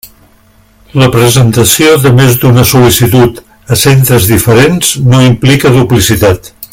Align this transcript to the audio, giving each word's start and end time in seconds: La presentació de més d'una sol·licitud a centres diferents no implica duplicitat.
La 1.01 1.09
presentació 1.15 1.91
de 2.05 2.13
més 2.21 2.39
d'una 2.45 2.63
sol·licitud 2.71 3.39
a 3.75 3.79
centres 3.83 4.31
diferents 4.35 4.95
no 5.13 5.23
implica 5.31 5.77
duplicitat. 5.81 6.55